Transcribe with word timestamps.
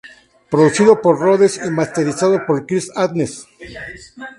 Producido 0.49 0.99
por 0.99 1.19
Rodes 1.19 1.61
y 1.63 1.69
masterizado 1.69 2.43
por 2.47 2.65
Chris 2.65 2.89
Athens. 2.95 3.47